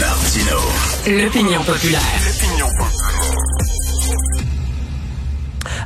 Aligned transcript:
Martino. 0.00 0.56
L'opinion 1.06 1.62
populaire. 1.64 2.00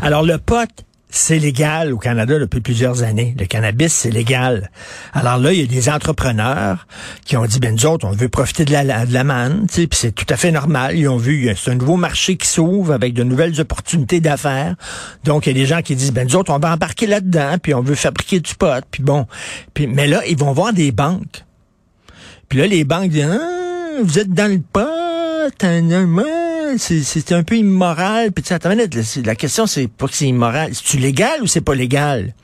Alors, 0.02 0.22
le 0.22 0.36
pote, 0.38 0.84
c'est 1.08 1.38
légal 1.38 1.92
au 1.92 1.98
Canada 1.98 2.38
depuis 2.38 2.60
plusieurs 2.60 3.02
années. 3.02 3.34
Le 3.38 3.46
cannabis, 3.46 3.92
c'est 3.92 4.10
légal. 4.10 4.70
Alors 5.14 5.38
là, 5.38 5.52
il 5.52 5.60
y 5.60 5.62
a 5.62 5.66
des 5.66 5.88
entrepreneurs 5.88 6.86
qui 7.24 7.36
ont 7.36 7.46
dit, 7.46 7.58
ben 7.58 7.74
nous 7.74 7.86
autres, 7.86 8.06
on 8.06 8.12
veut 8.12 8.28
profiter 8.28 8.64
de 8.64 8.72
la, 8.72 9.06
de 9.06 9.14
la 9.14 9.24
manne, 9.24 9.66
puis 9.66 9.88
c'est 9.92 10.12
tout 10.12 10.26
à 10.28 10.36
fait 10.36 10.50
normal. 10.50 10.96
Ils 10.96 11.08
ont 11.08 11.16
vu, 11.16 11.54
c'est 11.56 11.70
un 11.70 11.76
nouveau 11.76 11.96
marché 11.96 12.36
qui 12.36 12.48
s'ouvre 12.48 12.92
avec 12.92 13.14
de 13.14 13.22
nouvelles 13.22 13.60
opportunités 13.60 14.20
d'affaires. 14.20 14.74
Donc, 15.24 15.46
il 15.46 15.50
y 15.50 15.52
a 15.52 15.62
des 15.62 15.66
gens 15.66 15.80
qui 15.80 15.96
disent, 15.96 16.12
ben 16.12 16.28
nous 16.28 16.36
autres, 16.36 16.52
on 16.52 16.58
va 16.58 16.72
embarquer 16.72 17.06
là-dedans, 17.06 17.56
puis 17.62 17.72
on 17.72 17.80
veut 17.80 17.94
fabriquer 17.94 18.40
du 18.40 18.54
pot, 18.54 18.84
puis 18.90 19.02
bon. 19.02 19.26
Puis, 19.72 19.86
mais 19.86 20.06
là, 20.06 20.22
ils 20.26 20.36
vont 20.36 20.52
voir 20.52 20.72
des 20.72 20.92
banques. 20.92 21.44
Puis 22.48 22.58
là, 22.58 22.66
les 22.66 22.84
banques 22.84 23.08
disent, 23.08 23.28
ah, 23.30 23.61
vous 24.02 24.18
êtes 24.18 24.32
dans 24.32 24.50
le 24.50 24.60
pot, 24.60 24.80
c'est 26.78 27.32
un 27.32 27.42
peu 27.42 27.56
immoral. 27.56 28.32
Puis 28.32 28.44
la 29.24 29.34
question, 29.34 29.66
c'est 29.66 29.88
pas 29.88 30.06
que 30.06 30.14
c'est 30.14 30.28
immoral. 30.28 30.74
C'est-tu 30.74 30.98
légal 30.98 31.42
ou 31.42 31.46
c'est 31.46 31.60
pas 31.60 31.74
légal? 31.74 32.34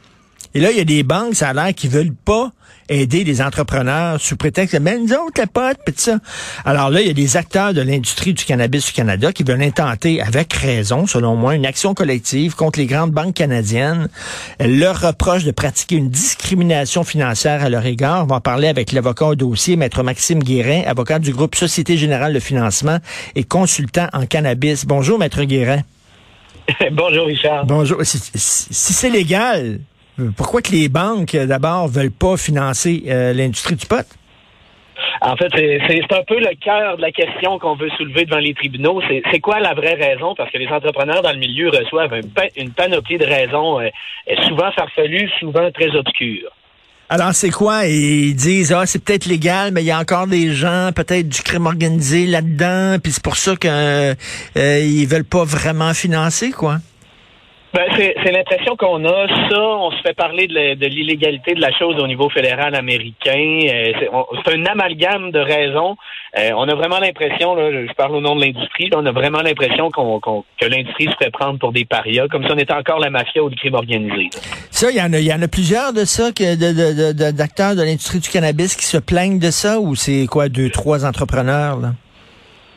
Et 0.55 0.61
là, 0.61 0.71
il 0.71 0.79
y 0.79 0.81
a 0.81 0.85
des 0.85 1.03
banques, 1.03 1.35
ça 1.35 1.49
a 1.49 1.53
l'air, 1.53 1.75
qui 1.75 1.89
veulent 1.89 2.15
pas 2.15 2.53
aider 2.89 3.25
les 3.25 3.43
entrepreneurs 3.43 4.21
sous 4.21 4.37
prétexte 4.37 4.75
de, 4.75 4.81
ben, 4.81 5.05
nous 5.05 5.13
autres, 5.13 5.39
la 5.39 5.47
pote, 5.47 5.79
pis 5.85 5.93
ça. 5.97 6.19
Alors 6.65 6.91
là, 6.91 7.01
il 7.01 7.07
y 7.07 7.11
a 7.11 7.15
des 7.15 7.37
acteurs 7.37 7.75
de 7.75 7.83
l'industrie 7.83 8.33
du 8.33 8.45
cannabis 8.45 8.87
du 8.87 8.93
Canada 8.93 9.33
qui 9.33 9.43
veulent 9.43 9.63
intenter, 9.63 10.23
avec 10.23 10.53
raison, 10.55 11.07
selon 11.07 11.37
moi, 11.37 11.55
une 11.55 11.67
action 11.67 11.95
collective 11.95 12.55
contre 12.55 12.79
les 12.79 12.87
grandes 12.87 13.13
banques 13.13 13.35
canadiennes. 13.35 14.09
Elles 14.59 14.79
leur 14.79 15.01
reprochent 15.01 15.45
de 15.45 15.51
pratiquer 15.51 15.97
une 15.97 16.09
discrimination 16.09 17.05
financière 17.05 17.63
à 17.63 17.69
leur 17.69 17.85
égard. 17.85 18.25
On 18.25 18.27
va 18.27 18.37
en 18.37 18.41
parler 18.41 18.69
avec 18.69 18.93
l'avocat 18.93 19.27
au 19.27 19.35
dossier, 19.35 19.77
Maître 19.77 20.03
Maxime 20.03 20.43
Guérin, 20.43 20.83
avocat 20.87 21.19
du 21.19 21.33
groupe 21.33 21.55
Société 21.55 21.97
Générale 21.97 22.33
de 22.33 22.41
Financement 22.41 22.99
et 23.35 23.45
consultant 23.45 24.09
en 24.13 24.27
cannabis. 24.27 24.87
Bonjour, 24.87 25.19
Maître 25.19 25.45
Guérin. 25.45 25.81
Bonjour, 26.93 27.27
Richard. 27.27 27.67
Bonjour. 27.67 27.99
Si, 28.05 28.19
si 28.35 28.93
c'est 28.93 29.11
légal, 29.11 29.81
pourquoi 30.37 30.63
que 30.63 30.73
les 30.73 30.89
banques, 30.89 31.35
euh, 31.35 31.47
d'abord, 31.47 31.89
veulent 31.89 32.11
pas 32.11 32.37
financer 32.37 33.05
euh, 33.09 33.33
l'industrie 33.33 33.77
du 33.77 33.87
pot? 33.87 34.07
En 35.21 35.37
fait, 35.37 35.49
c'est 35.55 36.13
un 36.13 36.23
peu 36.27 36.39
le 36.39 36.55
cœur 36.63 36.97
de 36.97 37.03
la 37.03 37.11
question 37.11 37.59
qu'on 37.59 37.75
veut 37.75 37.91
soulever 37.97 38.25
devant 38.25 38.39
les 38.39 38.55
tribunaux. 38.55 39.01
C'est 39.33 39.41
quoi 39.41 39.59
la 39.59 39.75
vraie 39.75 39.95
raison? 39.95 40.35
Parce 40.37 40.51
que 40.51 40.59
les 40.59 40.69
entrepreneurs 40.69 41.23
dans 41.23 41.33
le 41.33 41.39
milieu 41.39 41.71
reçoivent 41.71 42.21
une 42.57 42.71
panoplie 42.71 43.19
de 43.19 43.25
raisons, 43.25 43.81
euh, 43.81 43.89
souvent 44.47 44.71
farfelues, 44.73 45.29
souvent 45.41 45.71
très 45.73 45.95
obscures. 45.97 46.51
Alors, 47.11 47.33
c'est 47.33 47.51
quoi? 47.51 47.87
Ils 47.87 48.35
disent, 48.35 48.73
ah, 48.73 48.85
c'est 48.85 49.03
peut-être 49.03 49.25
légal, 49.25 49.73
mais 49.73 49.83
il 49.83 49.87
y 49.87 49.91
a 49.91 49.99
encore 49.99 50.27
des 50.27 50.53
gens, 50.53 50.91
peut-être 50.95 51.29
du 51.29 51.43
crime 51.43 51.67
organisé 51.67 52.27
là-dedans, 52.27 52.99
puis 53.03 53.13
c'est 53.13 53.23
pour 53.23 53.37
ça 53.37 53.57
qu'ils 53.57 53.71
euh, 53.71 54.15
veulent 55.09 55.25
pas 55.25 55.45
vraiment 55.45 55.95
financer, 55.95 56.51
quoi? 56.51 56.79
Ben, 57.75 57.85
c'est 57.97 58.33
l'impression 58.33 58.77
qu'on 58.77 59.05
a. 59.05 59.29
Ça, 59.51 59.61
on 59.61 59.91
se 59.91 60.01
fait 60.01 60.15
parler 60.15 60.47
de 60.47 60.87
l'illégalité 60.87 61.55
de 61.55 61.61
la 61.61 61.71
chose 61.73 61.97
au 62.03 62.07
niveau 62.07 62.31
fédéral 62.31 62.75
américain. 62.75 63.61
Euh, 63.65 63.93
c'est 64.45 64.55
un 64.55 64.65
amalgame 64.67 65.31
de 65.31 65.39
raisons. 65.39 65.97
Euh, 66.39 66.51
on 66.57 66.69
a 66.69 66.75
vraiment 66.75 66.99
l'impression, 66.99 67.57
je 67.57 67.93
parle 67.95 68.17
au 68.17 68.21
nom 68.21 68.37
de 68.37 68.43
l'industrie, 68.43 68.91
on 68.95 69.05
a 69.07 69.13
vraiment 69.13 69.41
l'impression 69.41 69.91
qu'on 69.91 70.19
que 70.21 70.67
l'industrie 70.67 71.07
se 71.07 71.25
fait 71.25 71.31
prendre 71.31 71.59
pour 71.59 71.73
des 71.73 71.85
parias, 71.85 72.29
comme 72.29 72.45
si 72.45 72.53
on 72.53 72.59
était 72.59 72.75
encore 72.75 72.99
la 72.99 73.11
mafia 73.11 73.43
ou 73.43 73.49
le 73.49 73.57
crime 73.57 73.75
organisé. 73.75 74.31
Ça, 74.71 74.91
il 74.91 74.97
y 74.97 75.33
en 75.33 75.43
a, 75.43 75.49
plusieurs 75.49 75.93
de 75.93 76.05
ça, 76.05 76.31
d'acteurs 76.31 77.75
de, 77.75 77.81
de 77.81 77.83
l'industrie 77.83 78.21
du 78.21 78.29
cannabis 78.29 78.77
qui 78.77 78.85
se 78.85 78.99
plaignent 78.99 79.39
de 79.39 79.51
ça, 79.51 79.81
ou 79.81 79.95
c'est 79.95 80.27
quoi, 80.27 80.49
deux, 80.49 80.71
trois 80.71 81.05
entrepreneurs, 81.05 81.79
là? 81.79 81.93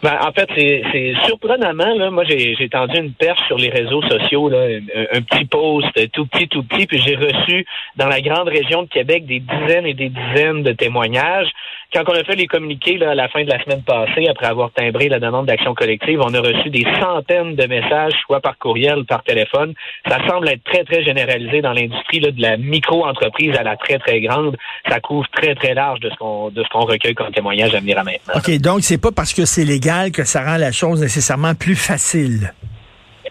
Ben, 0.04 0.18
en 0.20 0.32
fait, 0.32 0.50
c'est 0.56 1.14
surprenamment, 1.26 1.94
là, 1.96 2.10
moi 2.10 2.24
j'ai 2.24 2.70
tendu 2.70 2.98
une 2.98 3.14
perche 3.14 3.42
sur 3.46 3.58
les 3.58 3.70
réseaux 3.70 4.02
sociaux, 4.02 4.50
là, 4.50 4.66
un, 5.14 5.22
petit 5.22 5.46
post 5.46 6.12
tout 6.12 6.26
petit, 6.26 6.48
tout 6.48 6.64
petit, 6.64 6.88
puis 6.88 7.00
j'ai 7.00 7.16
reçu 7.16 7.66
dans 7.98 8.08
la 8.08 8.20
grande 8.20 8.48
région 8.48 8.82
de 8.82 8.88
Québec 8.88 9.28
des 9.28 9.40
dizaines 9.40 9.86
et 9.86 9.94
des 9.94 10.10
dizaines 10.10 10.64
de 10.64 10.72
témoignages. 10.72 11.50
Quand 11.94 12.04
on 12.08 12.14
a 12.14 12.24
fait 12.24 12.36
les 12.36 12.48
communiqués 12.48 13.04
à 13.06 13.16
la 13.16 13.28
fin 13.28 13.44
de 13.44 13.50
la 13.50 13.62
semaine 13.62 13.82
passée, 13.82 14.26
après 14.30 14.46
avoir 14.46 14.72
timbré 14.72 15.10
la 15.10 15.20
demande 15.20 15.48
d'action 15.48 15.74
collective, 15.74 16.22
on 16.22 16.34
a 16.34 16.40
reçu 16.40 16.70
des 16.70 16.86
centaines 17.02 17.56
de 17.56 17.68
messages, 17.68 18.14
soit 18.26 18.40
par 18.40 18.58
courriel 18.58 19.00
ou 19.00 19.04
par 19.04 19.24
téléphone. 19.24 19.74
Ça 20.08 20.18
semble 20.26 20.48
être 20.48 20.64
très, 20.64 20.86
très 20.86 21.04
généralisé 21.04 21.62
dans 21.62 21.74
l'industrie 21.74 22.22
de 22.22 22.42
la 22.42 22.56
micro-entreprise 22.56 23.58
à 23.58 23.64
la 23.64 23.76
très, 23.76 24.00
très 24.00 24.22
grande. 24.22 24.56
Ça 24.88 25.02
couvre 25.02 25.28
très, 25.34 25.54
très 25.54 25.74
large 25.74 26.00
de 26.00 26.10
ce 26.10 26.16
qu'on 26.16 26.50
de 26.50 26.64
ce 26.64 26.70
qu'on 26.70 26.86
recueille 26.86 27.14
comme 27.14 27.32
témoignage 27.34 27.76
à 27.76 27.82
venir 27.82 28.00
à 28.00 28.04
maintenant. 28.06 28.36
OK, 28.38 28.58
donc 28.62 28.84
c'est 28.84 29.02
pas 29.02 29.12
parce 29.12 29.34
que 29.34 29.44
c'est 29.44 29.66
légal 29.66 30.12
que 30.12 30.24
ça 30.24 30.46
rend 30.46 30.58
la 30.58 30.72
chose 30.72 31.02
nécessairement 31.02 31.56
plus 31.56 31.76
facile. 31.76 32.54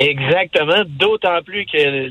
Exactement, 0.03 0.83
d'autant 0.87 1.43
plus 1.45 1.67
que 1.67 2.09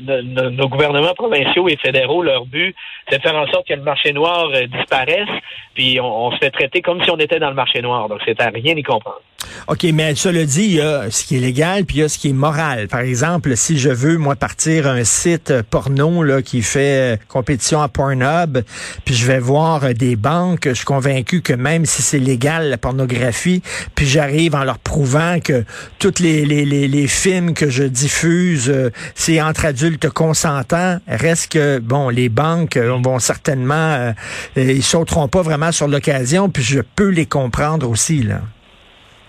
nos 0.50 0.68
gouvernements 0.68 1.12
provinciaux 1.14 1.68
et 1.68 1.76
fédéraux, 1.76 2.22
leur 2.22 2.46
but, 2.46 2.72
c'est 3.08 3.18
de 3.18 3.22
faire 3.22 3.34
en 3.34 3.48
sorte 3.48 3.66
que 3.66 3.74
le 3.74 3.82
marché 3.82 4.12
noir 4.12 4.48
euh, 4.54 4.68
disparaisse, 4.68 5.28
puis 5.74 5.98
on, 6.00 6.30
se 6.30 6.38
fait 6.38 6.52
traiter 6.52 6.82
comme 6.82 7.02
si 7.02 7.10
on 7.10 7.18
était 7.18 7.40
dans 7.40 7.48
le 7.48 7.56
marché 7.56 7.82
noir. 7.82 8.08
Donc, 8.08 8.20
c'est 8.24 8.40
à 8.40 8.50
rien 8.50 8.76
y 8.76 8.82
comprendre. 8.84 9.20
OK, 9.68 9.86
mais 9.94 10.14
cela 10.14 10.44
dit, 10.44 10.64
il 10.64 10.72
y 10.72 10.80
a 10.80 11.10
ce 11.10 11.24
qui 11.24 11.36
est 11.36 11.40
légal, 11.40 11.84
puis 11.84 11.98
il 11.98 12.00
y 12.00 12.02
a 12.02 12.08
ce 12.08 12.18
qui 12.18 12.30
est 12.30 12.34
moral. 12.34 12.88
Par 12.88 13.00
exemple, 13.00 13.56
si 13.56 13.78
je 13.78 13.90
veux, 13.90 14.18
moi, 14.18 14.36
partir 14.36 14.86
un 14.86 15.04
site 15.04 15.62
porno 15.62 16.22
là, 16.22 16.42
qui 16.42 16.62
fait 16.62 17.14
euh, 17.14 17.16
compétition 17.28 17.80
à 17.80 17.88
Pornhub, 17.88 18.58
puis 19.04 19.14
je 19.14 19.26
vais 19.26 19.38
voir 19.38 19.84
euh, 19.84 19.92
des 19.92 20.16
banques, 20.16 20.68
je 20.68 20.74
suis 20.74 20.84
convaincu 20.84 21.40
que 21.40 21.52
même 21.52 21.86
si 21.86 22.02
c'est 22.02 22.18
légal, 22.18 22.68
la 22.68 22.78
pornographie, 22.78 23.62
puis 23.94 24.06
j'arrive 24.06 24.54
en 24.54 24.64
leur 24.64 24.78
prouvant 24.78 25.38
que 25.40 25.64
tous 25.98 26.20
les, 26.20 26.44
les, 26.44 26.64
les, 26.64 27.06
films 27.06 27.54
que 27.54 27.70
je 27.70 27.84
diffuse, 27.84 28.68
euh, 28.68 28.90
c'est 29.14 29.40
entre 29.40 29.64
adultes 29.66 30.08
consentants, 30.10 30.98
reste 31.06 31.52
que, 31.52 31.78
bon, 31.78 32.08
les 32.08 32.28
banques 32.28 32.76
vont 32.76 33.18
certainement, 33.18 34.14
ils 34.56 34.82
sauteront 34.82 35.28
pas 35.28 35.42
vraiment 35.42 35.72
sur 35.72 35.88
l'occasion, 35.88 36.48
puis 36.48 36.62
je 36.62 36.80
peux 36.80 37.08
les 37.08 37.26
comprendre 37.26 37.88
aussi, 37.88 38.22
là. 38.22 38.40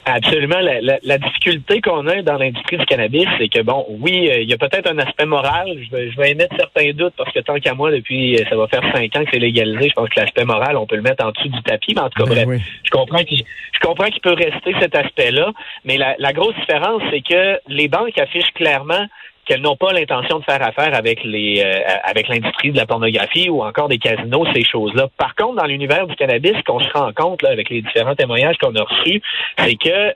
Absolument. 0.05 0.59
La, 1.03 1.17
difficulté 1.17 1.79
qu'on 1.81 2.07
a 2.07 2.21
dans 2.21 2.37
l'industrie 2.37 2.77
du 2.77 2.85
cannabis, 2.85 3.27
c'est 3.37 3.49
que, 3.49 3.61
bon, 3.61 3.85
oui, 3.89 4.29
euh, 4.29 4.41
il 4.41 4.49
y 4.49 4.53
a 4.53 4.57
peut-être 4.57 4.91
un 4.91 4.97
aspect 4.97 5.25
moral. 5.25 5.67
Je 5.67 5.95
vais, 5.95 6.11
je 6.11 6.17
vais 6.17 6.31
émettre 6.31 6.55
certains 6.57 6.91
doutes 6.91 7.13
parce 7.17 7.31
que 7.31 7.39
tant 7.39 7.59
qu'à 7.59 7.73
moi, 7.73 7.91
depuis, 7.91 8.35
euh, 8.35 8.45
ça 8.49 8.55
va 8.55 8.67
faire 8.67 8.81
cinq 8.93 9.15
ans 9.15 9.23
que 9.23 9.29
c'est 9.31 9.39
légalisé, 9.39 9.89
je 9.89 9.93
pense 9.93 10.09
que 10.09 10.19
l'aspect 10.19 10.45
moral, 10.45 10.77
on 10.77 10.87
peut 10.87 10.95
le 10.95 11.03
mettre 11.03 11.25
en 11.25 11.31
dessous 11.31 11.49
du 11.49 11.61
tapis. 11.61 11.93
Mais 11.95 12.01
en 12.01 12.09
tout 12.09 12.23
cas, 12.23 12.29
ben 12.29 12.45
bref, 12.45 12.61
je 12.83 12.89
comprends 12.89 13.23
qu'il 13.23 13.43
je 13.73 13.87
comprends 13.87 14.09
qu'il 14.09 14.21
peut 14.21 14.33
rester 14.33 14.73
cet 14.79 14.95
aspect-là. 14.95 15.51
Mais 15.85 15.97
la, 15.97 16.15
la 16.17 16.33
grosse 16.33 16.55
différence, 16.55 17.01
c'est 17.11 17.21
que 17.21 17.59
les 17.67 17.87
banques 17.87 18.17
affichent 18.17 18.53
clairement 18.53 19.05
qu'elles 19.45 19.61
n'ont 19.61 19.75
pas 19.75 19.91
l'intention 19.93 20.39
de 20.39 20.43
faire 20.43 20.61
affaire 20.61 20.93
avec 20.93 21.23
les 21.23 21.61
euh, 21.61 21.79
avec 22.03 22.27
l'industrie 22.27 22.71
de 22.71 22.77
la 22.77 22.85
pornographie 22.85 23.49
ou 23.49 23.63
encore 23.63 23.87
des 23.87 23.97
casinos, 23.97 24.45
ces 24.53 24.63
choses-là. 24.63 25.07
Par 25.17 25.35
contre, 25.35 25.55
dans 25.55 25.65
l'univers 25.65 26.07
du 26.07 26.15
cannabis, 26.15 26.55
qu'on 26.65 26.79
se 26.79 26.89
rend 26.93 27.11
compte 27.13 27.41
là, 27.41 27.49
avec 27.49 27.69
les 27.69 27.81
différents 27.81 28.15
témoignages 28.15 28.57
qu'on 28.57 28.75
a 28.75 28.83
reçus, 28.83 29.21
c'est 29.57 29.75
que 29.75 29.89
euh, 29.89 30.11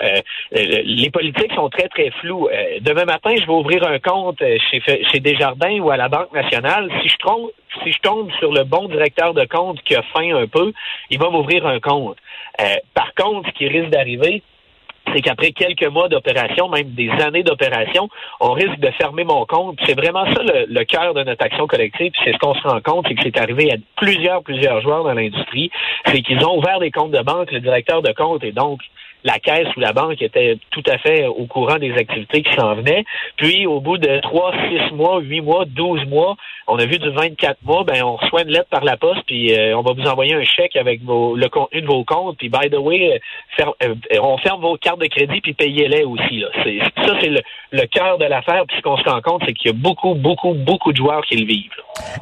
euh, 0.56 0.82
les 0.84 1.10
politiques 1.10 1.54
sont 1.54 1.70
très 1.70 1.88
très 1.88 2.12
floues. 2.22 2.50
demain 2.82 3.06
matin, 3.06 3.36
je 3.36 3.46
vais 3.46 3.54
ouvrir 3.54 3.86
un 3.88 4.00
compte 4.00 4.40
chez 4.40 4.82
chez 5.12 5.20
Desjardins 5.20 5.80
ou 5.80 5.90
à 5.90 5.98
la 5.98 6.10
Banque 6.10 6.34
nationale. 6.34 6.90
Si 7.02 7.10
je 7.10 7.18
tombe 7.18 7.50
si 7.84 7.92
je 7.92 8.00
tombe 8.00 8.32
sur 8.40 8.54
le 8.54 8.64
bon 8.64 8.88
directeur 8.88 9.34
de 9.34 9.44
compte 9.46 9.82
qui 9.84 9.96
a 9.96 10.02
faim 10.14 10.34
un 10.34 10.48
peu, 10.48 10.72
il 11.10 11.20
va 11.20 11.30
m'ouvrir 11.30 11.66
un 11.68 11.80
compte. 11.80 12.18
par 12.94 13.14
contre, 13.16 13.50
ce 13.50 13.54
qui 13.54 13.68
risque 13.68 13.90
d'arriver, 13.90 14.44
c'est 15.16 15.22
qu'après 15.22 15.52
quelques 15.52 15.88
mois 15.88 16.10
d'opération, 16.10 16.68
même 16.68 16.90
des 16.90 17.10
années 17.10 17.44
d'opération, 17.44 18.10
on 18.42 18.52
risque 18.52 18.80
de 18.80 18.92
fermer 18.92 19.24
mon 19.24 19.46
compte. 19.46 19.78
C'est 19.86 19.96
vraiment 19.96 20.26
ça 20.26 20.42
le, 20.44 20.84
cœur 20.84 21.14
de 21.14 21.24
notre 21.24 21.44
action 21.44 21.68
collective. 21.68 22.12
C'est 22.24 22.34
ce 22.34 22.38
qu'on 22.38 22.54
se 22.54 22.68
rend 22.68 22.82
compte, 22.82 23.06
c'est 23.08 23.16
que 23.16 23.22
c'est 23.24 23.40
arrivé 23.40 23.72
à 23.72 23.78
plusieurs, 23.96 24.44
plusieurs 24.44 24.82
joueurs 24.82 25.06
dans 25.06 25.14
l'industrie. 25.14 25.72
C'est 26.06 26.22
qu'ils 26.22 26.46
ont 26.46 26.58
ouvert 26.58 26.80
des 26.80 26.92
comptes 26.92 27.12
de 27.12 27.22
banque, 27.22 27.52
le 27.52 27.62
directeur 27.62 28.02
de 28.02 28.12
compte 28.12 28.44
est 28.44 28.52
donc 28.52 28.82
la 29.26 29.40
caisse 29.40 29.68
ou 29.76 29.80
la 29.80 29.92
banque 29.92 30.22
était 30.22 30.58
tout 30.70 30.84
à 30.88 31.00
fait 31.00 31.26
au 31.26 31.48
courant 31.48 31.78
des 31.78 31.94
activités 31.94 32.44
qui 32.44 32.54
s'en 32.54 32.76
venaient. 32.76 33.04
Puis, 33.38 33.66
au 33.66 33.82
bout 33.82 33.98
de 33.98 34.20
trois, 34.22 34.54
six 34.70 34.94
mois, 34.94 35.20
huit 35.20 35.42
mois, 35.42 35.66
douze 35.66 36.06
mois, 36.06 36.36
on 36.68 36.78
a 36.78 36.86
vu 36.86 36.98
du 36.98 37.10
24 37.12 37.58
mois, 37.64 37.84
ben 37.84 38.04
on 38.04 38.16
reçoit 38.16 38.42
une 38.42 38.50
lettre 38.50 38.70
par 38.70 38.84
la 38.84 38.98
poste, 38.98 39.22
puis 39.28 39.54
euh, 39.54 39.78
on 39.78 39.84
va 39.84 39.94
vous 39.94 40.08
envoyer 40.08 40.34
un 40.34 40.44
chèque 40.44 40.76
avec 40.76 41.02
le 41.02 41.48
contenu 41.48 41.82
de 41.82 41.88
vos 41.88 42.04
comptes, 42.04 42.38
puis 42.38 42.50
by 42.50 42.70
the 42.72 42.78
way, 42.78 43.22
euh, 43.60 43.66
euh, 43.84 43.96
on 44.22 44.38
ferme 44.40 44.62
vos 44.62 44.76
cartes 44.78 45.00
de 45.00 45.06
crédit, 45.06 45.42
puis 45.42 45.54
payez-les 45.54 46.04
aussi. 46.04 46.44
Ça, 46.64 47.14
c'est 47.22 47.30
le, 47.30 47.86
cœur 47.88 48.18
de 48.18 48.26
l'affaire, 48.26 48.64
puis 48.68 48.78
ce 48.78 48.82
qu'on 48.82 48.98
se 48.98 49.04
rend 49.04 49.22
compte, 49.22 49.44
c'est 49.46 49.54
qu'il 49.54 49.72
y 49.72 49.74
a 49.74 49.78
beaucoup, 49.78 50.16
beaucoup, 50.16 50.54
beaucoup 50.54 50.92
de 50.92 50.98
joueurs 50.98 51.24
qui 51.26 51.36
le 51.36 51.46
vivent. 51.46 51.72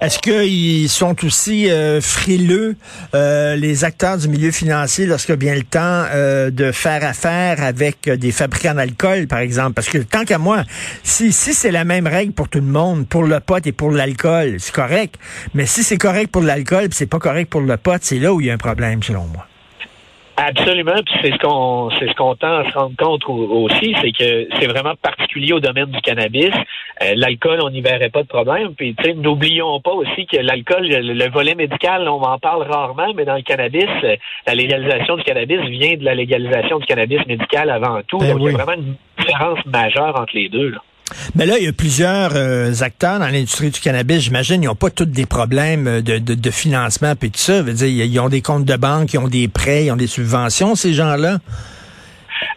Est-ce 0.01 0.19
qu'ils 0.19 0.89
sont 0.89 1.15
aussi 1.23 1.69
frileux, 2.01 2.75
les 3.13 3.83
acteurs 3.85 4.17
du 4.17 4.27
milieu 4.27 4.51
financier, 4.51 5.05
lorsque 5.05 5.31
vient 5.31 5.55
le 5.55 5.63
temps 5.63 6.03
de 6.51 6.71
faire 6.71 6.92
affaire 7.01 7.63
avec 7.63 8.07
euh, 8.07 8.17
des 8.17 8.31
fabricants 8.31 8.73
d'alcool, 8.73 9.27
par 9.27 9.39
exemple. 9.39 9.73
Parce 9.73 9.87
que 9.87 9.99
tant 9.99 10.25
qu'à 10.25 10.37
moi, 10.37 10.63
si, 11.03 11.31
si 11.31 11.53
c'est 11.53 11.71
la 11.71 11.85
même 11.85 12.07
règle 12.07 12.33
pour 12.33 12.49
tout 12.49 12.59
le 12.59 12.65
monde, 12.65 13.07
pour 13.07 13.23
le 13.23 13.39
pot 13.39 13.65
et 13.65 13.71
pour 13.71 13.91
l'alcool, 13.91 14.57
c'est 14.59 14.73
correct. 14.73 15.15
Mais 15.53 15.65
si 15.65 15.83
c'est 15.83 15.97
correct 15.97 16.29
pour 16.31 16.41
l'alcool, 16.41 16.89
c'est 16.91 17.07
pas 17.07 17.19
correct 17.19 17.49
pour 17.49 17.61
le 17.61 17.77
pot, 17.77 17.97
c'est 18.01 18.19
là 18.19 18.33
où 18.33 18.41
il 18.41 18.47
y 18.47 18.51
a 18.51 18.53
un 18.53 18.57
problème, 18.57 19.01
selon 19.01 19.25
moi. 19.27 19.47
Absolument, 20.35 20.99
puis 21.05 21.13
c'est 21.21 21.31
ce 21.31 21.37
qu'on 21.37 21.91
c'est 21.99 22.07
ce 22.07 22.15
qu'on 22.15 22.35
tend 22.35 22.57
à 22.57 22.71
se 22.71 22.75
rendre 22.75 22.95
compte 22.97 23.21
aussi, 23.27 23.95
c'est 24.01 24.11
que 24.11 24.47
c'est 24.59 24.65
vraiment 24.65 24.95
particulier 24.99 25.53
au 25.53 25.59
domaine 25.59 25.91
du 25.91 26.01
cannabis. 26.01 26.51
Euh, 27.03 27.13
l'alcool, 27.15 27.59
on 27.61 27.69
n'y 27.69 27.81
verrait 27.81 28.09
pas 28.09 28.23
de 28.23 28.27
problème. 28.27 28.73
Puis 28.75 28.95
n'oublions 29.15 29.79
pas 29.79 29.91
aussi 29.91 30.25
que 30.25 30.37
l'alcool, 30.37 30.87
le, 30.87 31.29
volet 31.29 31.53
médical, 31.53 32.07
on 32.09 32.21
en 32.21 32.39
parle 32.39 32.63
rarement, 32.63 33.13
mais 33.15 33.25
dans 33.25 33.35
le 33.35 33.43
cannabis, 33.43 33.85
euh, 34.03 34.15
la 34.47 34.55
légalisation 34.55 35.17
du 35.17 35.23
cannabis 35.23 35.59
vient 35.69 35.97
de 35.97 36.03
la 36.03 36.15
légalisation 36.15 36.79
du 36.79 36.85
cannabis 36.85 37.25
médical 37.27 37.69
avant 37.69 38.01
tout. 38.07 38.17
Ben 38.17 38.33
Donc 38.33 38.41
il 38.41 38.51
y 38.51 38.55
a 38.55 38.63
vraiment 38.63 38.81
une 38.81 38.95
différence 39.19 39.63
majeure 39.67 40.19
entre 40.19 40.35
les 40.35 40.49
deux. 40.49 40.69
Là. 40.69 40.79
Mais 41.35 41.45
là, 41.45 41.57
il 41.57 41.65
y 41.65 41.67
a 41.67 41.73
plusieurs 41.73 42.31
euh, 42.35 42.73
acteurs 42.81 43.19
dans 43.19 43.27
l'industrie 43.27 43.69
du 43.69 43.79
cannabis. 43.79 44.19
J'imagine, 44.21 44.63
ils 44.63 44.67
n'ont 44.67 44.75
pas 44.75 44.89
tous 44.89 45.05
des 45.05 45.25
problèmes 45.25 46.01
de, 46.01 46.17
de, 46.17 46.51
financement 46.51 47.15
puis 47.15 47.31
tout 47.31 47.39
ça. 47.39 47.61
Dire, 47.61 47.87
ils 47.87 48.19
ont 48.19 48.29
des 48.29 48.41
comptes 48.41 48.65
de 48.65 48.75
banque, 48.75 49.13
ils 49.13 49.19
ont 49.19 49.27
des 49.27 49.47
prêts, 49.47 49.85
ils 49.85 49.91
ont 49.91 49.97
des 49.97 50.07
subventions, 50.07 50.75
ces 50.75 50.93
gens-là. 50.93 51.39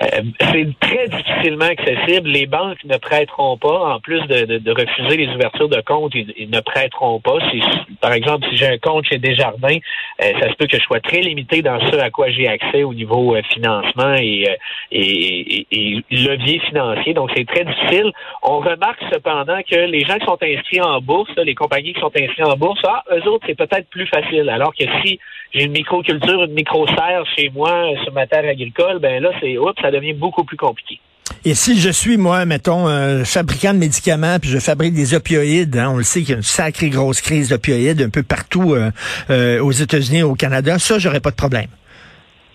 Euh, 0.02 0.22
c'est 0.38 0.68
très 0.80 1.08
difficilement 1.08 1.66
accessible. 1.66 2.28
Les 2.28 2.46
banques 2.46 2.82
ne 2.84 2.96
prêteront 2.96 3.56
pas, 3.56 3.94
en 3.94 4.00
plus 4.00 4.20
de, 4.26 4.70
refuser 4.70 5.16
les 5.16 5.34
ouvertures 5.34 5.68
de 5.68 5.80
comptes, 5.80 6.14
ils, 6.14 6.50
ne 6.50 6.60
prêteront 6.60 7.20
pas. 7.20 7.38
Si, 7.50 7.62
par 8.00 8.12
exemple, 8.12 8.46
si 8.50 8.56
j'ai 8.56 8.66
un 8.66 8.78
compte 8.78 9.06
chez 9.06 9.18
Desjardins, 9.18 9.78
euh, 10.22 10.32
ça 10.40 10.48
se 10.48 10.54
peut 10.54 10.66
que 10.66 10.78
je 10.78 10.82
sois 10.82 11.00
très 11.00 11.20
limité 11.20 11.62
dans 11.62 11.80
ce 11.90 11.96
à 11.96 12.10
quoi 12.10 12.30
j'ai 12.30 12.48
accès 12.48 12.82
au 12.82 12.94
niveau 12.94 13.34
euh, 13.34 13.42
financement 13.52 14.14
et, 14.14 14.46
et, 14.92 15.66
et, 15.70 16.04
levier 16.10 16.58
financier. 16.60 17.14
Donc, 17.14 17.30
c'est 17.36 17.46
très 17.46 17.64
difficile. 17.64 18.12
On 18.42 18.58
remarque 18.58 19.02
cependant 19.12 19.60
que 19.68 19.76
les 19.76 20.04
gens 20.04 20.18
qui 20.18 20.26
sont 20.26 20.38
inscrits 20.42 20.80
en 20.80 21.00
bourse, 21.00 21.30
les 21.36 21.54
compagnies 21.54 21.94
qui 21.94 22.00
sont 22.00 22.12
inscrites 22.14 22.46
en 22.46 22.56
bourse, 22.56 22.80
ah, 22.86 23.02
eux 23.12 23.28
autres, 23.28 23.44
c'est 23.46 23.56
peut-être 23.56 23.88
plus 23.88 24.06
facile. 24.06 24.48
Alors 24.48 24.74
que 24.74 24.84
si 25.02 25.18
j'ai 25.52 25.64
une 25.64 25.72
microculture, 25.72 26.44
une 26.44 26.54
micro-serre 26.54 27.25
chez 27.37 27.50
moi 27.50 27.90
sur 28.02 28.12
ma 28.12 28.26
terre 28.26 28.48
agricole, 28.48 28.98
ben 28.98 29.22
là, 29.22 29.31
c'est 29.40 29.56
oups, 29.58 29.81
ça 29.81 29.90
devient 29.90 30.12
beaucoup 30.12 30.44
plus 30.44 30.56
compliqué. 30.56 31.00
Et 31.44 31.54
si 31.54 31.78
je 31.78 31.90
suis, 31.90 32.16
moi, 32.16 32.44
mettons, 32.44 32.87
un 32.87 33.25
fabricant 33.25 33.72
de 33.72 33.78
médicaments, 33.78 34.38
puis 34.40 34.50
je 34.50 34.58
fabrique 34.58 34.94
des 34.94 35.14
opioïdes, 35.14 35.76
hein, 35.76 35.90
on 35.93 35.96
le 35.96 36.02
sait 36.02 36.20
qu'il 36.20 36.31
y 36.31 36.32
a 36.32 36.37
une 36.37 36.43
sacrée 36.43 36.88
grosse 36.88 37.20
crise 37.20 37.50
d'opioïdes 37.50 38.02
un 38.02 38.10
peu 38.10 38.22
partout 38.22 38.75
euh, 38.75 38.90
euh, 39.31 39.60
aux 39.60 39.72
États-Unis 39.72 40.19
et 40.19 40.22
au 40.22 40.34
Canada, 40.34 40.78
ça, 40.78 40.98
j'aurais 40.98 41.20
pas 41.20 41.31
de 41.31 41.37
problème. 41.37 41.69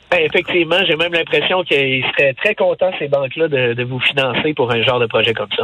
Ben, 0.09 0.19
effectivement, 0.25 0.83
j'ai 0.85 0.97
même 0.97 1.13
l'impression 1.13 1.63
qu'ils 1.63 2.03
seraient 2.11 2.33
très 2.33 2.53
contents, 2.53 2.91
ces 2.99 3.07
banques-là, 3.07 3.47
de, 3.47 3.83
vous 3.83 3.99
financer 4.01 4.53
pour 4.53 4.69
un 4.71 4.83
genre 4.83 4.99
de 4.99 5.05
projet 5.05 5.33
comme 5.33 5.51
ça. 5.57 5.63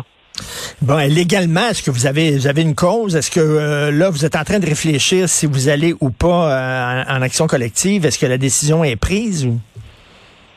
Bon, 0.82 0.98
légalement, 0.98 1.70
est-ce 1.70 1.82
que 1.82 1.90
vous 1.90 2.06
avez, 2.06 2.38
vous 2.38 2.46
avez 2.46 2.62
une 2.62 2.76
cause? 2.76 3.16
Est-ce 3.16 3.32
que 3.32 3.40
euh, 3.40 3.92
là, 3.92 4.12
vous 4.12 4.26
êtes 4.26 4.36
en 4.36 4.44
train 4.44 4.60
de 4.60 4.66
réfléchir 4.66 5.28
si 5.28 5.48
vous 5.48 5.70
allez 5.70 5.96
ou 6.00 6.12
pas 6.12 7.06
en, 7.08 7.18
en, 7.18 7.22
action 7.24 7.48
collective? 7.48 8.06
Est-ce 8.06 8.20
que 8.20 8.28
la 8.28 8.38
décision 8.38 8.84
est 8.84 8.96
prise? 8.96 9.46
Ou? 9.46 9.60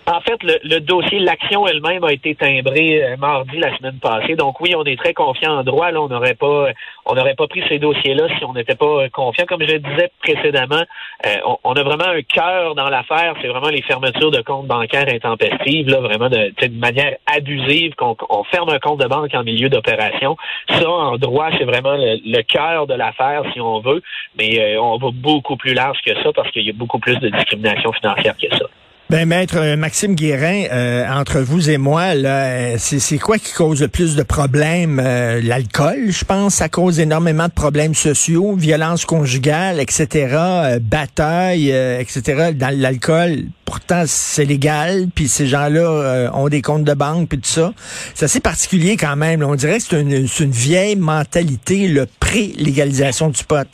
En 0.06 0.20
fait, 0.20 0.42
le, 0.42 0.80
dossier, 0.80 1.20
l'action 1.20 1.66
elle-même 1.66 2.02
a 2.04 2.12
été 2.12 2.34
timbrée 2.34 3.04
euh, 3.04 3.16
mardi 3.16 3.58
la 3.58 3.76
semaine 3.76 3.98
passée. 4.00 4.34
Donc 4.34 4.60
oui, 4.60 4.74
on 4.74 4.82
est 4.84 4.96
très 4.96 5.14
confiant 5.14 5.58
en 5.58 5.62
droit. 5.62 5.90
Là, 5.90 6.00
on 6.00 6.08
n'aurait 6.08 6.34
pas, 6.34 6.68
on 7.04 7.14
n'aurait 7.14 7.34
pas 7.34 7.46
pris 7.46 7.62
ces 7.68 7.78
dossiers-là 7.78 8.26
si 8.38 8.44
on 8.44 8.54
n'était 8.54 8.74
pas 8.74 9.04
euh, 9.04 9.08
confiant. 9.10 9.44
Comme 9.46 9.62
je 9.62 9.74
le 9.74 9.78
disais 9.78 10.10
précédemment, 10.22 10.82
euh, 11.26 11.54
on, 11.64 11.74
a 11.74 11.82
vraiment 11.82 12.08
un 12.08 12.22
cœur 12.22 12.74
dans 12.74 12.88
l'affaire. 12.88 13.34
C'est 13.40 13.48
vraiment 13.48 13.68
les 13.68 13.82
fermetures 13.82 14.30
de 14.30 14.40
comptes 14.40 14.66
bancaires 14.66 15.06
intempestives, 15.08 15.88
là, 15.88 16.00
vraiment 16.00 16.30
de, 16.30 16.50
manière 16.78 17.16
abusive, 17.26 17.94
qu'on 17.94 18.44
ferme 18.44 18.70
un 18.70 18.78
compte 18.78 19.00
de 19.00 19.06
banque 19.06 19.34
en 19.34 19.44
milieu 19.44 19.68
d'opération. 19.68 20.36
Ça, 20.70 20.90
en 20.90 21.18
droit, 21.18 21.50
c'est 21.58 21.64
vraiment 21.64 21.94
le, 21.96 22.42
cœur 22.42 22.86
de 22.86 22.94
l'affaire, 22.94 23.42
si 23.52 23.60
on 23.60 23.80
veut. 23.80 24.02
Mais 24.38 24.76
on 24.78 24.96
va 24.96 25.08
beaucoup 25.12 25.56
plus 25.56 25.74
large 25.74 25.98
que 26.04 26.14
ça 26.22 26.32
parce 26.32 26.50
qu'il 26.52 26.62
y 26.62 26.70
a 26.70 26.72
beaucoup 26.72 26.98
plus 26.98 27.16
de 27.18 27.28
discrimination 27.28 27.92
financière 27.92 28.36
que 28.36 28.56
ça. 28.56 28.66
Ben, 29.10 29.26
maître 29.26 29.56
euh, 29.58 29.76
Maxime 29.76 30.14
Guérin, 30.14 30.66
euh, 30.70 31.04
entre 31.08 31.40
vous 31.40 31.68
et 31.68 31.78
moi, 31.78 32.14
là, 32.14 32.44
euh, 32.44 32.76
c'est 32.78 33.18
quoi 33.18 33.38
qui 33.38 33.52
cause 33.52 33.80
le 33.80 33.88
plus 33.88 34.14
de 34.14 34.22
problèmes? 34.22 35.00
L'alcool, 35.00 36.10
je 36.10 36.24
pense, 36.24 36.54
ça 36.54 36.68
cause 36.68 37.00
énormément 37.00 37.48
de 37.48 37.52
problèmes 37.52 37.96
sociaux, 37.96 38.54
violence 38.54 39.04
conjugale, 39.06 39.80
etc., 39.80 40.36
bataille, 40.80 41.70
etc. 41.70 42.52
Dans 42.54 42.72
l'alcool, 42.72 43.46
pourtant, 43.64 44.04
c'est 44.06 44.44
légal, 44.44 45.08
puis 45.12 45.26
ces 45.26 45.48
gens-là 45.48 46.30
ont 46.32 46.48
des 46.48 46.62
comptes 46.62 46.84
de 46.84 46.94
banque, 46.94 47.30
puis 47.30 47.38
tout 47.38 47.50
ça. 47.50 47.72
C'est 48.14 48.26
assez 48.26 48.40
particulier 48.40 48.96
quand 48.96 49.16
même. 49.16 49.42
On 49.42 49.56
dirait 49.56 49.78
que 49.78 49.84
c'est 49.90 50.00
une, 50.00 50.52
vieille 50.52 50.94
mentalité, 50.94 51.88
le 51.88 52.06
pré-légalisation 52.20 53.30
du 53.30 53.42
pot. 53.42 53.66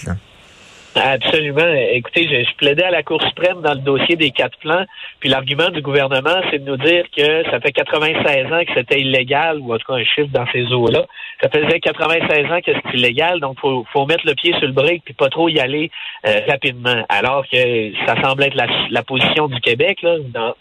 Absolument. 0.97 1.75
Écoutez, 1.93 2.25
je, 2.25 2.49
je, 2.49 2.57
plaidais 2.57 2.85
à 2.85 2.91
la 2.91 3.03
Cour 3.03 3.23
suprême 3.23 3.61
dans 3.61 3.75
le 3.75 3.81
dossier 3.81 4.17
des 4.17 4.31
quatre 4.31 4.57
plans, 4.59 4.85
puis 5.21 5.29
l'argument 5.29 5.69
du 5.69 5.83
gouvernement, 5.83 6.41
c'est 6.51 6.59
de 6.59 6.71
nous 6.71 6.79
dire 6.79 7.05
que 7.15 7.45
ça 7.51 7.61
fait 7.61 7.73
96 7.73 8.53
ans 8.53 8.65
que 8.65 8.73
c'était 8.75 9.01
illégal, 9.01 9.59
ou 9.61 9.75
en 9.75 9.79
tout 9.79 9.93
cas 9.93 9.99
un 9.99 10.05
chiffre 10.05 10.31
dans 10.33 10.47
ces 10.53 10.73
eaux-là. 10.73 11.05
Ça 11.43 11.51
faisait 11.51 11.81
96 11.81 12.51
ans 12.51 12.61
que 12.65 12.73
c'est 12.73 12.97
illégal, 12.97 13.41
donc 13.41 13.61
faut, 13.61 13.85
faut 13.93 14.07
mettre 14.07 14.27
le 14.27 14.35
pied 14.35 14.55
sur 14.55 14.67
le 14.67 14.73
brique 14.73 15.03
puis 15.05 15.13
pas 15.13 15.29
trop 15.29 15.51
y 15.51 15.61
aller 15.61 15.91
euh, 16.27 16.41
rapidement. 16.49 17.05
Alors 17.11 17.45
que 17.47 17.93
ça 18.07 18.15
semble 18.23 18.45
être 18.45 18.55
la, 18.55 18.67
la 18.91 19.03
position 19.03 19.49
du 19.49 19.61
Québec, 19.61 20.01
là, 20.03 20.17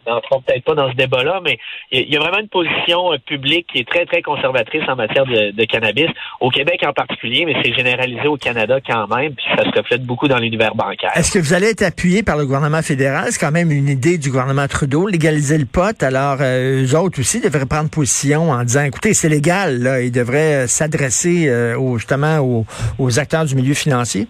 n'entrons 0.06 0.42
peut-être 0.42 0.66
pas 0.66 0.76
dans 0.76 0.92
ce 0.92 0.96
débat-là, 0.96 1.40
mais 1.44 1.58
il 1.92 2.14
y, 2.14 2.18
a 2.18 2.20
vraiment 2.20 2.40
une 2.40 2.50
position 2.50 3.14
euh, 3.14 3.18
publique 3.20 3.68
qui 3.72 3.80
est 3.80 3.88
très, 3.88 4.06
très 4.06 4.22
conservatrice 4.22 4.84
en 4.90 4.98
matière 4.98 5.26
de, 5.26 5.52
de 5.52 5.64
cannabis, 5.64 6.10
au 6.42 6.50
Québec 6.50 6.84
en 6.86 6.92
particulier, 6.92 7.46
mais 7.46 7.56
c'est 7.64 7.74
généralisé 7.74 8.28
au 8.28 8.38
Canada 8.38 8.80
quand 8.86 9.08
même, 9.16 9.34
puis 9.34 9.46
ça 9.56 9.64
se 9.64 9.80
reflète 9.80 10.04
beaucoup 10.04 10.25
Est-ce 11.16 11.32
que 11.32 11.40
vous 11.40 11.54
allez 11.54 11.68
être 11.68 11.84
appuyé 11.84 12.24
par 12.24 12.38
le 12.38 12.46
gouvernement 12.46 12.82
fédéral? 12.82 13.28
C'est 13.32 13.40
quand 13.40 13.52
même 13.52 13.72
une 13.72 13.90
idée 13.90 14.18
du 14.18 14.30
gouvernement 14.30 14.68
Trudeau, 14.68 15.08
légaliser 15.08 15.58
le 15.58 15.66
pot. 15.66 16.02
Alors, 16.04 16.38
euh, 16.42 16.84
eux 16.84 16.98
autres 16.98 17.20
aussi 17.20 17.40
devraient 17.40 17.66
prendre 17.66 17.90
position 17.90 18.52
en 18.52 18.64
disant, 18.64 18.84
écoutez, 18.84 19.14
c'est 19.14 19.30
légal. 19.30 19.82
Là. 19.82 20.02
Ils 20.02 20.12
devraient 20.12 20.66
euh, 20.66 20.68
s'adresser 20.68 21.48
euh, 21.48 21.98
justement 21.98 22.66
aux 22.98 23.20
acteurs 23.20 23.46
du 23.46 23.56
milieu 23.56 23.74
financier. 23.74 24.28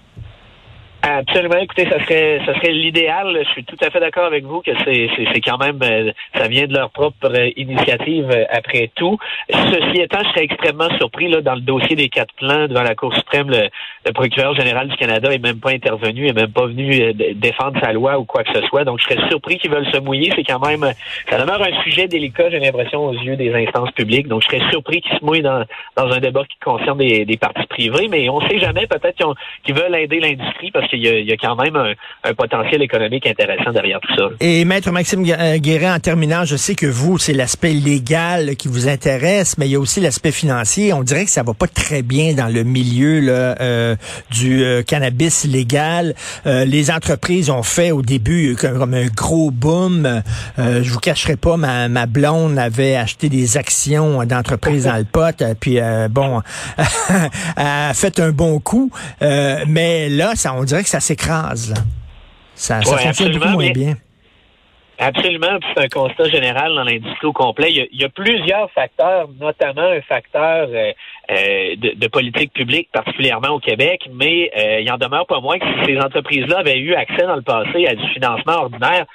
Absolument. 1.07 1.57
Écoutez, 1.57 1.87
ça 1.87 2.03
serait, 2.03 2.41
ça 2.47 2.55
serait 2.55 2.71
l'idéal. 2.71 3.39
Je 3.45 3.49
suis 3.51 3.63
tout 3.63 3.77
à 3.79 3.91
fait 3.91 3.99
d'accord 3.99 4.25
avec 4.25 4.43
vous 4.43 4.61
que 4.61 4.71
c'est, 4.83 5.07
c'est, 5.15 5.41
quand 5.41 5.59
même, 5.59 5.77
euh, 5.83 6.11
ça 6.35 6.47
vient 6.47 6.65
de 6.65 6.73
leur 6.73 6.89
propre 6.89 7.29
euh, 7.29 7.51
initiative 7.57 8.27
euh, 8.31 8.45
après 8.51 8.89
tout. 8.95 9.15
Ceci 9.47 10.01
étant, 10.01 10.23
je 10.23 10.29
serais 10.29 10.45
extrêmement 10.45 10.89
surpris 10.97 11.29
là 11.29 11.41
dans 11.41 11.53
le 11.53 11.61
dossier 11.61 11.95
des 11.95 12.09
quatre 12.09 12.33
plans 12.33 12.67
devant 12.67 12.81
la 12.81 12.95
Cour 12.95 13.13
suprême. 13.13 13.51
Le, 13.51 13.69
procureur 14.13 14.55
général 14.55 14.87
du 14.87 14.95
Canada 14.97 15.31
est 15.31 15.43
même 15.43 15.59
pas 15.59 15.71
intervenu, 15.71 16.27
est 16.27 16.33
même 16.33 16.51
pas 16.51 16.65
venu 16.65 17.13
défendre 17.35 17.79
sa 17.81 17.91
loi 17.91 18.17
ou 18.17 18.25
quoi 18.25 18.43
que 18.43 18.53
ce 18.53 18.65
soit. 18.67 18.83
Donc, 18.83 18.99
je 18.99 19.05
serais 19.05 19.27
surpris 19.29 19.57
qu'ils 19.57 19.71
veulent 19.71 19.91
se 19.91 19.99
mouiller. 19.99 20.31
C'est 20.35 20.43
quand 20.43 20.65
même, 20.65 20.91
ça 21.29 21.39
demeure 21.39 21.61
un 21.61 21.83
sujet 21.83 22.07
délicat, 22.07 22.49
j'ai 22.49 22.59
l'impression, 22.59 23.05
aux 23.05 23.13
yeux 23.13 23.35
des 23.35 23.53
instances 23.53 23.91
publiques. 23.91 24.27
Donc, 24.27 24.43
je 24.43 24.47
serais 24.47 24.71
surpris 24.71 25.01
qu'ils 25.01 25.17
se 25.17 25.25
mouillent 25.25 25.41
dans, 25.41 25.65
dans 25.97 26.11
un 26.11 26.19
débat 26.19 26.43
qui 26.45 26.57
concerne 26.63 26.99
des, 26.99 27.25
des 27.25 27.37
partis 27.37 27.65
privés. 27.67 28.07
Mais 28.09 28.29
on 28.29 28.41
sait 28.41 28.59
jamais. 28.59 28.87
Peut-être 28.87 29.15
qu'ils, 29.15 29.25
qu'ils 29.63 29.75
veulent 29.75 29.95
aider 29.95 30.19
l'industrie 30.19 30.71
parce 30.71 30.89
que 30.89 30.94
il 30.95 31.27
y 31.27 31.31
a, 31.31 31.37
quand 31.37 31.55
même 31.55 31.75
un, 31.75 32.33
potentiel 32.33 32.81
économique 32.81 33.27
intéressant 33.27 33.71
derrière 33.71 33.99
tout 34.01 34.15
ça. 34.15 34.29
Et 34.39 34.65
Maître 34.65 34.91
Maxime 34.91 35.25
euh, 35.27 35.57
Guérin, 35.57 35.95
en 35.95 35.99
terminant, 35.99 36.45
je 36.45 36.55
sais 36.55 36.75
que 36.75 36.85
vous, 36.85 37.17
c'est 37.17 37.33
l'aspect 37.33 37.73
légal 37.73 38.55
qui 38.55 38.67
vous 38.67 38.87
intéresse, 38.87 39.57
mais 39.57 39.67
il 39.67 39.71
y 39.71 39.75
a 39.75 39.79
aussi 39.79 40.01
l'aspect 40.01 40.31
financier. 40.31 40.93
On 40.93 41.03
dirait 41.03 41.25
que 41.25 41.31
ça 41.31 41.43
va 41.43 41.53
pas 41.53 41.67
très 41.67 42.01
bien 42.01 42.33
dans 42.33 42.47
le 42.47 42.63
milieu 42.63 43.19
là, 43.19 43.55
euh, 43.61 43.95
du 44.31 44.63
euh, 44.63 44.83
cannabis 44.83 45.45
légal. 45.45 46.15
les 46.45 46.91
entreprises 46.91 47.49
ont 47.49 47.63
fait 47.63 47.91
au 47.91 48.01
début 48.01 48.55
comme 48.55 48.93
un 48.93 49.07
gros 49.07 49.51
boom. 49.51 50.21
je 50.57 50.89
vous 50.89 50.99
cacherai 50.99 51.35
pas, 51.35 51.57
ma, 51.57 51.87
ma 51.87 52.05
blonde 52.05 52.57
avait 52.57 52.95
acheté 52.95 53.29
des 53.29 53.57
actions 53.57 54.23
d'entreprise 54.25 54.85
dans 54.85 54.97
le 54.97 55.03
pot, 55.03 55.43
puis 55.59 55.79
bon, 56.09 56.41
a 57.57 57.93
fait 57.93 58.19
un 58.19 58.31
bon 58.31 58.59
coup. 58.59 58.91
mais 59.21 60.09
là, 60.09 60.33
ça, 60.35 60.53
on 60.55 60.63
dirait 60.63 60.83
que 60.85 60.89
ça 60.89 60.99
s'écrase. 60.99 61.73
Ça, 62.55 62.81
ça 62.81 62.97
fonctionne 62.97 63.33
beaucoup 63.33 63.49
moins 63.49 63.71
bien. 63.71 63.95
Absolument, 64.97 65.59
c'est 65.61 65.83
un 65.83 65.89
constat 65.89 66.29
général 66.29 66.73
dans 66.73 66.83
l'industrie 66.83 67.27
au 67.27 67.33
complet. 67.33 67.69
Il 67.69 67.99
y, 67.99 68.05
a, 68.05 68.09
plusieurs 68.09 68.71
facteurs, 68.71 69.27
notamment 69.41 69.81
un 69.81 70.01
facteur 70.01 70.69
euh, 70.71 70.93
euh, 71.31 71.75
de, 71.75 72.07
politique 72.07 72.53
publique, 72.53 72.89
particulièrement 72.93 73.49
au 73.49 73.59
Québec, 73.59 74.07
mais 74.13 74.51
euh, 74.57 74.79
il 74.79 74.89
en 74.89 74.97
demeure 74.97 75.27
pas 75.27 75.41
moins 75.41 75.59
que 75.59 75.65
si 75.65 75.85
ces 75.85 75.99
entreprises-là 75.99 76.59
avaient 76.59 76.79
eu 76.79 76.93
accès 76.93 77.23
dans 77.23 77.35
le 77.35 77.41
passé 77.41 77.85
à 77.87 77.95
du 77.95 78.07
financement 78.13 78.53
ordinaire, 78.53 79.05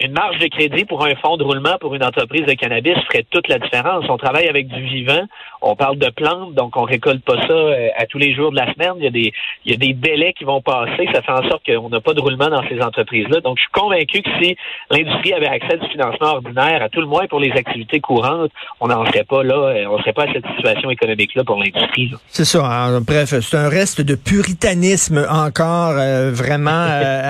une 0.00 0.12
marge 0.12 0.38
de 0.38 0.48
crédit 0.48 0.84
pour 0.84 1.04
un 1.04 1.14
fonds 1.16 1.36
de 1.36 1.44
roulement 1.44 1.76
pour 1.80 1.94
une 1.94 2.04
entreprise 2.04 2.44
de 2.46 2.54
cannabis 2.54 2.94
ferait 3.06 3.24
toute 3.30 3.48
la 3.48 3.58
différence. 3.58 4.04
On 4.08 4.16
travaille 4.16 4.48
avec 4.48 4.66
du 4.68 4.82
vivant, 4.82 5.22
on 5.62 5.76
parle 5.76 5.98
de 5.98 6.10
plantes, 6.10 6.54
donc 6.54 6.76
on 6.76 6.82
récolte 6.82 7.24
pas 7.24 7.40
ça 7.46 7.52
euh, 7.52 7.88
à 7.96 8.06
tous 8.06 8.18
les 8.18 8.34
jours 8.34 8.50
de 8.50 8.56
la 8.56 8.72
semaine. 8.74 8.94
Il 8.98 9.04
y 9.04 9.06
a 9.06 9.10
des, 9.10 9.32
il 9.64 9.72
y 9.72 9.74
a 9.74 9.78
des 9.78 9.94
délais 9.94 10.32
qui 10.32 10.44
vont 10.44 10.60
passer. 10.60 11.08
Ça 11.14 11.22
fait 11.22 11.32
en 11.32 11.48
sorte 11.48 11.64
qu'on 11.64 11.88
n'a 11.88 12.00
pas 12.00 12.12
de 12.12 12.20
roulement 12.20 12.48
dans 12.48 12.62
ces 12.68 12.80
entreprises-là. 12.80 13.40
Donc, 13.40 13.56
je 13.58 13.62
suis 13.62 13.72
convaincu 13.72 14.22
que 14.22 14.30
si 14.42 14.56
l'industrie 14.90 15.32
avait 15.32 15.46
accès 15.46 15.74
à 15.74 15.76
du 15.76 15.88
financement 15.88 16.34
ordinaire, 16.34 16.82
à 16.82 16.88
tout 16.88 17.00
le 17.00 17.06
moins 17.06 17.26
pour 17.28 17.40
les 17.40 17.52
activités 17.52 18.00
courantes, 18.00 18.50
on 18.80 18.88
n'en 18.88 19.06
serait 19.06 19.24
pas 19.24 19.42
là, 19.44 19.54
euh, 19.54 19.86
on 19.88 19.98
serait 19.98 20.12
pas 20.12 20.24
à 20.24 20.32
cette 20.32 20.46
situation 20.56 20.90
économique-là 20.90 21.44
pour 21.44 21.62
l'industrie. 21.62 22.12
C'est 22.28 22.44
ça. 22.44 22.64
Hein. 22.64 23.00
bref, 23.00 23.34
c'est 23.40 23.56
un 23.56 23.68
reste 23.68 24.00
de 24.00 24.16
puritanisme 24.16 25.24
encore 25.30 25.94
euh, 25.96 26.32
vraiment 26.32 26.70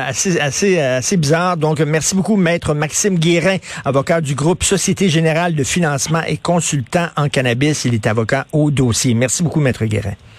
assez, 0.09 0.41
assez, 0.41 0.81
assez 0.81 1.17
bizarre. 1.19 1.57
Donc, 1.57 1.79
merci 1.81 2.17
beaucoup, 2.17 2.37
maître 2.55 2.73
Maxime 2.73 3.19
Guérin, 3.19 3.57
avocat 3.85 4.21
du 4.21 4.37
groupe 4.37 4.63
Société 4.63 5.09
Générale 5.09 5.57
de 5.57 5.65
Financement 5.65 6.23
et 6.25 6.37
consultant 6.37 7.09
en 7.17 7.29
cannabis. 7.29 7.85
Il 7.85 7.95
est 7.95 8.07
avocat 8.07 8.47
au 8.53 8.71
dossier. 8.71 9.13
Merci 9.15 9.43
beaucoup, 9.43 9.59
maître 9.59 9.85
Guérin. 9.87 10.15